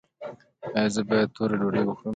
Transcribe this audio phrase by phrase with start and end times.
[0.77, 2.09] ایا زه باید توره ډوډۍ وخورم؟